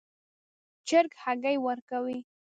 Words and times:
چرګ 0.87 1.11
هګۍ 1.23 1.57
ورکوي 1.65 2.17